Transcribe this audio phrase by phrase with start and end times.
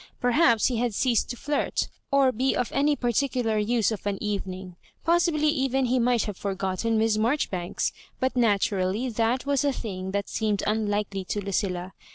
[0.19, 4.75] Perhaps he had ceased to flirt, or be of any particular use of an evening;
[5.05, 10.27] pobsibly even he might have forgotten Miss Marjoribanks— but naturally that was a thing that
[10.27, 11.93] seemed unlikely to Lucilla.